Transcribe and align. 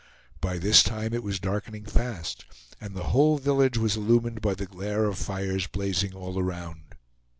By 0.39 0.57
this 0.57 0.81
time 0.81 1.13
it 1.13 1.21
was 1.21 1.39
darkening 1.39 1.85
fast, 1.85 2.45
and 2.81 2.95
the 2.95 3.09
whole 3.13 3.37
village 3.37 3.77
was 3.77 3.95
illumined 3.95 4.41
by 4.41 4.55
the 4.55 4.65
glare 4.65 5.05
of 5.05 5.15
fires 5.19 5.67
blazing 5.67 6.15
all 6.15 6.39
around. 6.39 6.95